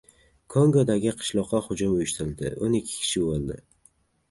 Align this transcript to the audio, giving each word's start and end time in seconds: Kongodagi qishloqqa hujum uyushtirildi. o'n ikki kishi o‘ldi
Kongodagi 0.53 1.11
qishloqqa 1.19 1.61
hujum 1.67 1.93
uyushtirildi. 1.99 2.51
o'n 2.65 2.81
ikki 2.83 2.97
kishi 3.03 3.25
o‘ldi 3.29 3.63